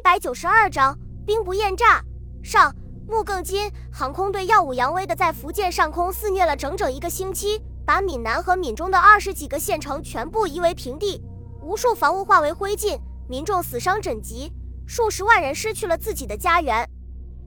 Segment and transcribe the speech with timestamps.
[0.00, 2.02] 一百九十二章兵不厌诈。
[2.42, 2.74] 上，
[3.06, 11.22] 木更津航空队耀武扬威的在福建上空肆虐了整整一个星期，把闽南和闽中的二十几个县城全部夷为平地，
[11.60, 14.50] 无数房屋化为灰烬，民众死伤枕藉，
[14.86, 16.88] 数十万人失去了自己的家园。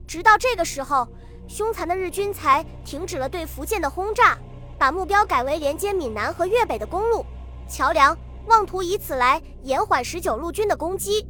[0.06, 1.08] 直到这个时候，
[1.48, 4.38] 凶残的日军才停止了对福建的轰炸，
[4.78, 7.26] 把目标改为连接闽南和粤北的公路、
[7.68, 8.16] 桥梁。
[8.46, 11.26] 妄图以此来延缓十九路军的攻击。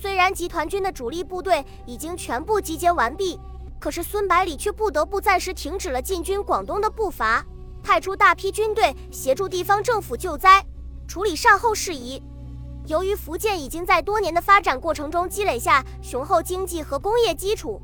[0.00, 3.38] 虽然集团军的主力部队已经全部集结完毕，
[3.80, 7.44] 可是孙百里却不得不暂时停止了进军广东的步伐，
[7.82, 10.64] 派出大批军队协助地方政府救灾、
[11.08, 12.22] 处理善后事宜。
[12.86, 17.82] 由于福建已经在多年的发展过程中积累下雄厚经济和工业基础，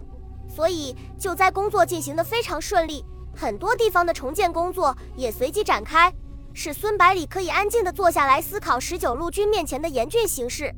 [0.49, 3.05] 所以救灾工作进行得非常顺利，
[3.37, 6.15] 很多地方的重建工作也随即展开。
[6.53, 10.73] 使孙百里可以安静地坐下来思考十九路军面前的严峻形势。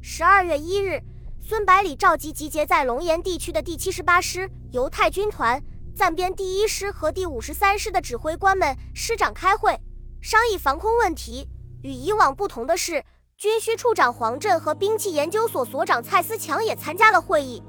[0.00, 1.02] 十二月一日，
[1.40, 5.60] 孙百里召集集结在龙岩地区的第七十八师犹太军团、
[5.94, 9.78] 暂编第一师和第五十三师的指挥官们师长开会，
[10.20, 11.48] 商议防空问题。
[11.82, 13.04] 与以往不同的是，
[13.36, 17.62] 军需处长黄震和兵器研究所所长蔡思强也参加了会议。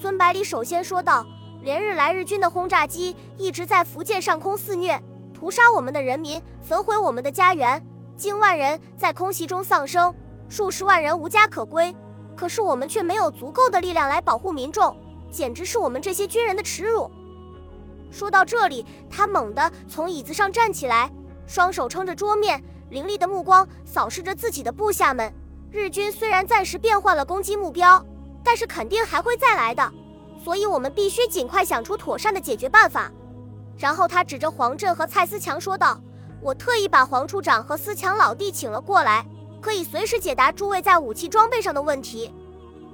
[0.00, 1.26] 孙百里首先说道
[1.62, 5.02] ：“连日来，日军的轰炸机一直在福建上空肆虐。”
[5.32, 7.84] 屠杀我们的人民，焚毁我们的家园，
[8.16, 10.14] 近万人在空袭中丧生，
[10.48, 11.94] 数十万人无家可归。
[12.36, 14.96] 可是我们却没有足够的力量来保护民众，
[15.30, 17.10] 简直是我们这些军人的耻辱。
[18.10, 21.10] 说到这里，他猛地从椅子上站起来，
[21.46, 25.32] 双手撑着桌面，凌厉的目光扫视着自己的部下们。
[25.70, 28.04] 日军虽然暂时变换了攻击目标，
[28.42, 29.92] 但是肯定还会再来的，
[30.42, 33.10] 所以我们必须尽快想出妥善的解决办法。
[33.76, 36.00] 然后他指着黄振和蔡思强说道
[36.40, 39.26] ：“我特意把黄处长和思强老弟请了过来，
[39.64, 42.30] 可以随时解答诸位在武器装备上的问题。”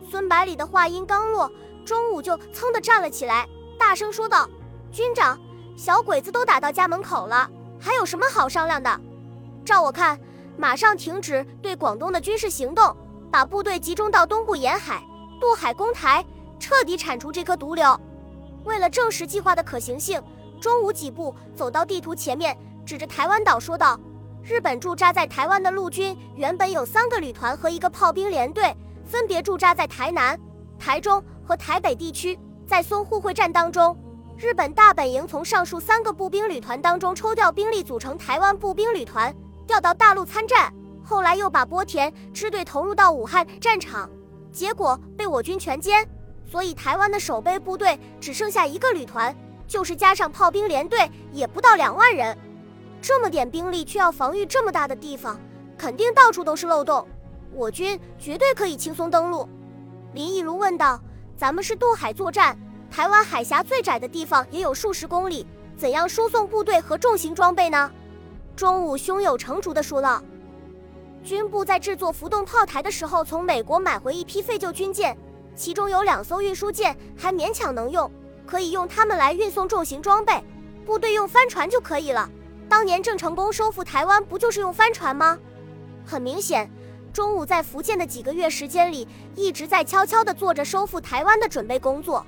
[0.09, 1.51] 孙百里的话音刚落，
[1.85, 3.45] 钟武就噌地站了起来，
[3.77, 4.49] 大声说道
[4.93, 5.37] ：“军长，
[5.77, 9.01] 小鬼子都打到家门口了，还有什么好商量的？
[9.65, 10.17] 照我看，
[10.57, 12.97] 马上停止对广东的军事行动，
[13.33, 15.03] 把部队集中到东部沿海，
[15.41, 16.25] 渡海攻台，
[16.61, 17.99] 彻底铲除这颗毒瘤。
[18.65, 20.23] 为了证实计划的可行性。”
[20.61, 22.55] 中午几步走到地图前面，
[22.85, 23.99] 指着台湾岛说道
[24.43, 28.75] ：“日本驻扎在台湾的陆军原本有三个旅团和一个炮兵连队，
[29.05, 30.39] 分别驻扎在台南、
[30.79, 32.39] 台中和台北地区。
[32.67, 33.97] 在淞沪会战当中，
[34.39, 39.35] 日本大本营从上述三个步兵旅团当中抽调兵力，组成台湾步兵旅团，
[39.67, 40.73] 调到大陆参战。
[41.05, 44.09] 后来又把波田支队投入到武汉战场，
[44.51, 46.07] 结果被我军全歼。
[46.47, 49.37] 所以台湾的守备部队只剩下一个旅团。”
[49.71, 52.37] 就是加上炮兵连队，也不到两万人，
[53.01, 55.39] 这么点兵力却要防御这么大的地方，
[55.77, 57.07] 肯定到处都是漏洞。
[57.53, 59.49] 我军绝对可以轻松登陆。
[60.13, 61.01] 林毅如问道
[61.37, 62.59] ：“咱们是渡海作战，
[62.91, 65.47] 台湾海峡最窄的地方也有数十公里，
[65.77, 67.91] 怎样输送部队和重型装备呢？”
[68.55, 70.23] 钟武胸有成竹地说道
[71.25, 75.17] ：“军部在制作浮动炮台的时候，从美国买回一批废旧军舰，
[75.57, 78.11] 其中有两艘运输舰还勉强能用。”
[78.47, 80.43] 可以用它们来运送重型装备，
[80.85, 82.29] 部队用帆船就可以了。
[82.71, 85.37] 当年郑成功收复台湾，不就是用帆船吗？
[86.07, 86.71] 很明显，
[87.13, 92.25] 中午在福建的几个月时间里，一直在悄悄地做着收复台湾的准备工作。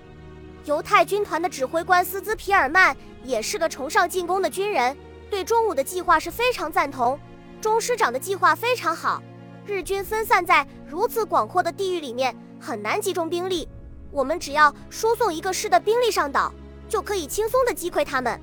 [0.64, 4.97] 犹太军团的指挥官斯兹皮尔曼也是个崇尚进攻的军人，
[5.31, 7.16] 对中午的计划是非常赞同。
[7.60, 9.22] 钟师长的计划非常好，
[9.64, 13.69] 日军分散在如此广阔的地域里面，很难集中兵力。
[14.10, 16.52] 我们只要输送一个师的兵力上岛，
[16.88, 18.41] 就可以轻松地击溃他们。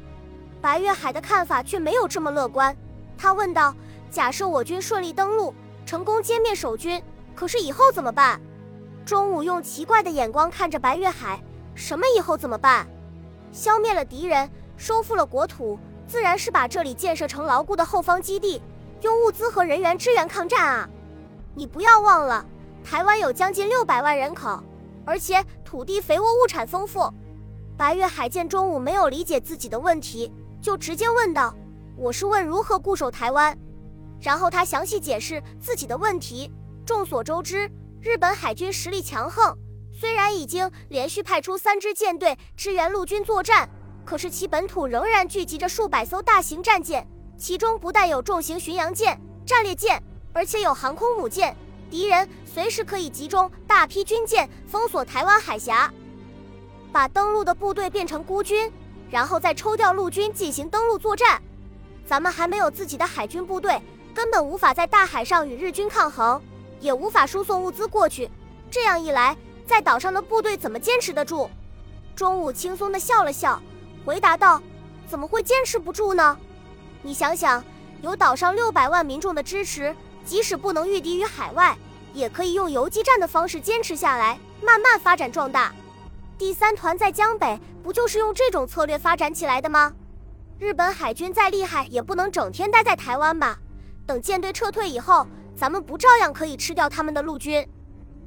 [0.62, 2.76] 白月海的看法却没有这么乐观，
[3.18, 3.74] 他问道
[4.12, 5.54] ：“假设我军顺利登陆，
[5.86, 7.02] 成功歼灭守军，
[7.34, 8.40] 可是以后怎么办？”
[9.06, 11.42] 钟午用奇怪的眼光看着白月海
[11.74, 12.88] ：“什么以后怎么办？
[13.52, 18.62] 消灭了敌人，收复了国土，自然是把这里建设成牢固的后方基地，
[19.02, 20.90] 用物资和人员支援抗战啊！
[21.56, 22.46] 你不要忘了，
[22.84, 24.62] 台湾有将近六百万人口。”
[25.06, 27.12] 而且土地肥沃，物产丰富。
[27.76, 31.56] 白月海见中午没有理解自己的问题，就直接问道
[31.98, 33.58] ：“我是问如何固守台湾。”
[34.20, 36.52] 然后他详细解释自己的问题。
[36.86, 37.70] 众所周知，
[38.02, 39.58] 日本海军实力强横，
[39.92, 43.70] 虽然已经连续派出三支舰队支援陆军作战，
[44.04, 47.08] 可是其本土仍然聚集着数百艘大型战舰，
[47.38, 50.02] 其中不但有重型巡洋舰、战列舰，
[50.34, 51.56] 而且有航空母舰。
[51.90, 55.92] 敌人随时可以集中大批军舰封锁台湾海峡，
[56.92, 58.72] 把登陆的部队变成孤军，
[59.10, 61.42] 然后再抽调陆军进行登陆作战。
[62.06, 63.82] 咱们还没有自己的海军部队，
[64.14, 66.42] 根本无法在大海上与日军抗衡，
[66.80, 68.30] 也无法输送物资过去。
[68.72, 69.36] 这样一来，
[69.68, 71.50] 在岛上的部队怎么坚持得住？
[72.16, 73.62] 中午轻松地笑了笑，
[74.04, 74.62] 回答道
[75.08, 76.38] ：“怎么会坚持不住呢？
[77.02, 77.64] 你想想，
[78.02, 79.96] 有岛上六百万民众的支持，
[80.26, 81.78] 即使不能御敌于海外，
[82.14, 85.72] 也可以用游击战的方式坚持下来，慢慢发展壮大。
[86.38, 87.60] 第三团在江北，
[87.90, 89.92] 不就是用这种策略发展起来的吗？
[90.60, 93.58] 日本海军再厉害，也不能整天待在台湾吧？
[94.06, 95.26] 等舰队撤退以后，
[95.56, 97.68] 咱们不照样可以吃掉他们的陆军？”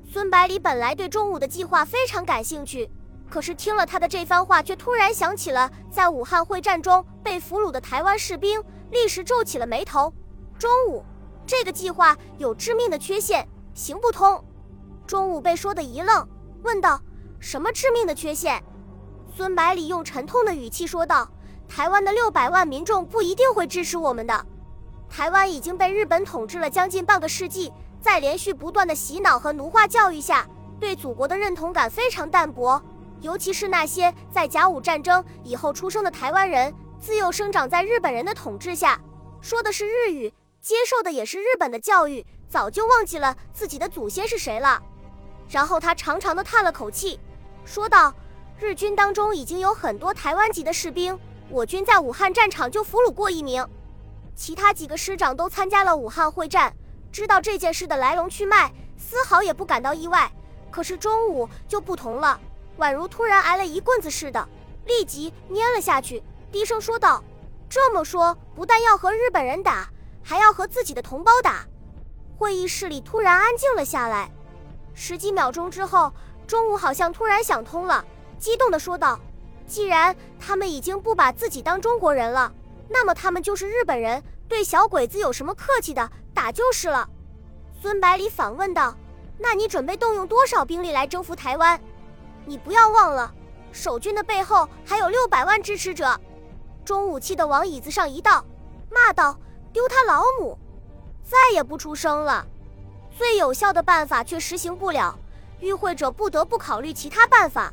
[0.05, 2.91] 孙百里本来对中午的计划非常感兴趣，
[3.31, 8.61] 可是听了他的这番话，却突然想起了在武汉会战中被俘虏的台湾士兵，
[8.91, 10.13] 立时皱起了眉头。
[10.59, 11.05] 中午，
[11.47, 14.45] 这个计划有致命的缺陷，行不通。
[15.07, 16.29] 中午被说的一愣，
[16.65, 17.01] 问道
[17.39, 18.61] ：“什么致命的缺陷？”
[19.37, 21.29] 孙百里用沉痛的语气说道
[21.69, 24.47] ：“台湾的六百万民众不一定会支持我们的。
[25.09, 30.45] 台湾已经被日本统治了将近半个世纪。”在连续不断的洗脑和奴化教育下，
[30.81, 32.83] 对祖国的认同感非常淡薄。
[33.21, 39.01] 尤其是那些在甲午战争以后出生的台湾人，自幼生长在日本人的统治下，
[39.41, 44.83] 说的是日语，接受的也是日本的教育，早就忘记了自己的祖先是谁了。
[45.49, 47.21] 然后他长长的叹了口气，
[47.65, 48.13] 说道
[48.63, 51.19] ：“日军当中已经有很多台湾籍的士兵，
[51.49, 53.67] 我军在武汉战场就俘虏过一名，
[54.37, 56.73] 其他几个师长都参加了武汉会战。”
[57.11, 60.31] 知道这件事的来龙去脉，丝毫也不感到意外。
[60.71, 62.41] 可是中午就不同了，
[62.79, 64.49] 宛如突然挨了一棍子似的，
[64.87, 66.23] 立即蔫了下去，
[66.53, 67.23] 低声说道
[67.69, 69.91] ：“这么说，不但要和日本人打，
[70.23, 71.67] 还要和自己的同胞打。”
[72.39, 74.31] 会议室里突然安静了下来。
[74.95, 76.13] 十几秒钟之后，
[76.47, 78.03] 中午好像突然想通了，
[78.43, 79.21] 激动地说道
[79.69, 82.53] ：“既然他们已经不把自己当中国人了，
[82.89, 84.21] 那么他们就是日本人。
[84.49, 87.09] 对小鬼子有什么客气的？”打就是了，
[87.81, 88.93] 孙百里反问道
[89.39, 91.81] ：“那你准备动用多少兵力来征服台湾？
[92.45, 93.33] 你不要忘了，
[93.71, 96.21] 守军的背后还有六百万支持者。”
[96.85, 98.45] 钟武气的往椅子上一倒，
[98.91, 99.39] 骂道
[99.73, 100.59] ：“丢他老母！
[101.23, 102.45] 再也不出声了。
[103.17, 105.17] 最有效的办法却实行不了，
[105.61, 107.73] 与会者不得不考虑其他办法。”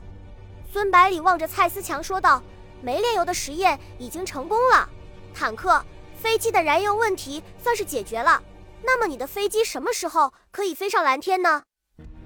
[0.71, 2.42] 孙百里望着蔡思强说道
[2.81, 4.88] ：“煤炼油的实验已经成功了，
[5.33, 5.83] 坦克、
[6.16, 8.42] 飞机的燃油问题算是解决了。”
[8.86, 11.63] 那么你的飞机什么时候可以飞上蓝天呢？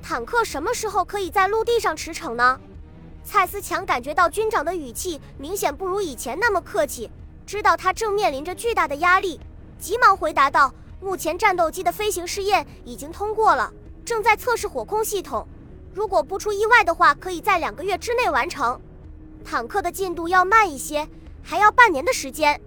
[0.01, 2.59] 坦克什么时候可以在陆地上驰骋呢？
[3.23, 7.09] 蔡思强感觉到军长的语气明显不如以前那么客气，
[7.45, 9.39] 知道他正面临着巨大的压力，
[9.79, 13.71] 急忙回答道：“目前战斗机的飞行试验已经通过了，
[14.03, 15.47] 正在测试火控系统，
[15.93, 18.79] 如果不出意外的话，可以在两个月之内完成。
[19.45, 21.07] 坦克的进度要慢一些，
[21.41, 22.59] 还要半年的时间。”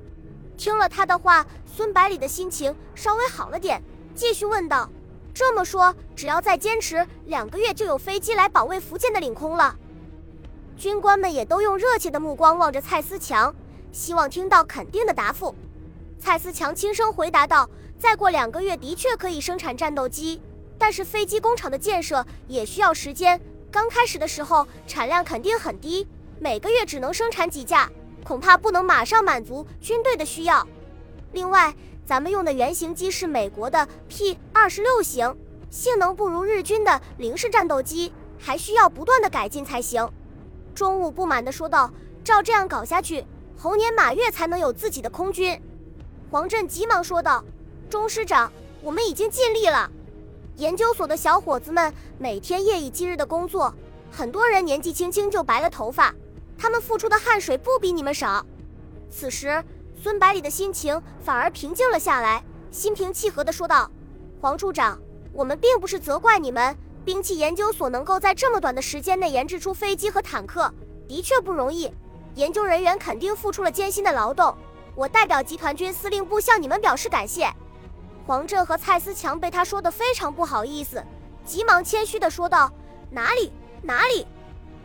[0.57, 1.47] 听了他的话。
[1.77, 3.83] 孙百里的心情稍微好了点，
[4.15, 4.89] 继续问道
[5.35, 9.77] ：“这么说，只要再坚持两个月，就有飞机来保卫福建的领空了？”
[10.75, 13.55] 军官们也都用热切的目光望着蔡思强，
[13.93, 15.55] 希望听到肯定的答复。
[16.19, 17.69] 蔡思强轻声回答道
[18.01, 20.41] ：“再过两个月，的确可以生产战斗机，
[20.79, 23.41] 但是飞机工厂的建设也需要时间。
[23.71, 26.07] 刚开始的时候，产量肯定很低，
[26.39, 27.91] 每个月只能生产几架，
[28.25, 30.67] 恐怕不能马上满足军队的需要。”
[31.33, 31.75] 另外，
[32.07, 35.37] 咱们用的原型机是美国的 P 二十六型，
[35.71, 40.09] 性能不如日军的零式战斗机，还需要不断的改进才行。
[40.75, 41.91] 中午不满地说道
[42.23, 43.27] ：“照这样搞下去，
[43.59, 45.61] 猴年马月才能有自己的空军。”
[46.31, 47.45] 黄振急忙说道
[47.91, 48.51] ：“钟师长，
[48.83, 49.91] 我们已经尽力了。
[50.57, 53.73] 研究所的小伙子们每天夜以继日的工作，
[54.11, 56.15] 很多人年纪轻轻就白了头发，
[56.57, 58.45] 他们付出的汗水不比你们少。”
[59.11, 59.63] 此时。
[59.99, 63.91] 孙百里的心情反而平静了下来，心平气和地说道
[64.41, 65.01] ：“黄处长，
[65.33, 66.77] 我们并不是责怪你们。
[67.03, 70.73] 兵器研究所能够在这么短的时间内研制出飞机和坦克，
[71.09, 71.91] 的确不容易。
[72.35, 74.55] 研究人员肯定付出了艰辛的劳动。
[74.95, 77.51] 我代表集团军司令部向你们表示感谢。”
[78.27, 81.01] 黄振和蔡思强被他说得非常不好意思，
[81.45, 82.73] 急忙谦虚地说道
[83.09, 83.53] ：“哪里
[83.83, 84.27] 哪里。”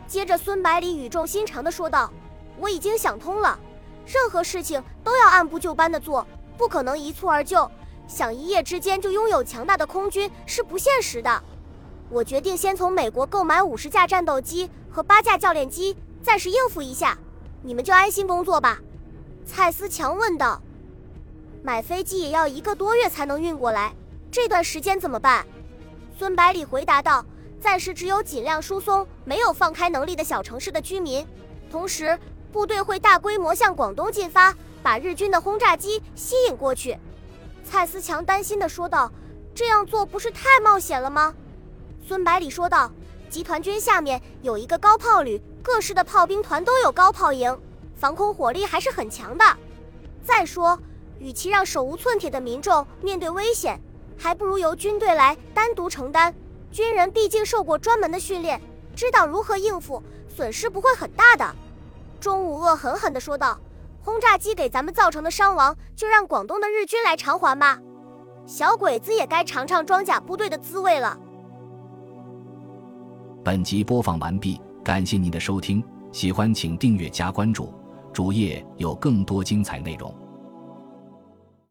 [0.06, 2.08] 接着，孙百里语重心长地说道
[2.56, 3.58] ：“我已经想通了。”
[4.06, 6.24] 任何事情都要按部就班的做，
[6.56, 7.68] 不可能一蹴而就。
[8.06, 11.42] 想一夜之间就拥有强大的空军是不现实的。
[12.10, 17.18] 我决定先从美国购买五十架战斗机和八架教练机，暂时应付一下。
[17.62, 18.78] 你们就安心工作吧。”
[19.44, 20.62] 蔡思强问道。
[21.62, 23.94] “买飞机也要一个多月才能运过来，
[24.30, 25.46] 这段时间怎么办？”
[26.18, 27.24] 孙百里回答道
[27.60, 31.26] ：“暂时只有尽量疏松没有放开能力的小城市的居民，
[31.70, 32.18] 同时。”
[32.52, 36.98] 部队会大规模向广东进发，把日军的轰炸机吸引过去。
[37.64, 39.10] 蔡思强担心地说道
[39.56, 41.34] ：“这样做不是太冒险了吗？”
[42.06, 42.92] 孙百里说道
[43.30, 47.58] ：“集团军下面有一个高炮旅，各式的炮兵团都有高炮营，
[47.96, 49.44] 防空火力还是很强的。
[50.22, 50.78] 再说，
[51.22, 53.80] 与其让手无寸铁的民众面对危险，
[54.18, 56.34] 还不如由军队来单独承担。
[56.72, 58.60] 军人毕竟受过专门的训练，
[58.96, 61.54] 知道如何应付，损失不会很大的。”
[62.18, 63.56] 钟无恶狠狠地说道
[64.02, 67.78] ：“轰炸机给咱们造成的伤亡，就让广东的日军来偿还吧。
[68.44, 71.16] 小鬼子也该尝尝装甲部队的滋味了。”
[73.44, 77.72] 本集播放完毕，感谢您的收听，喜欢请订阅加关注，
[78.12, 80.12] 主页有更多精彩内容。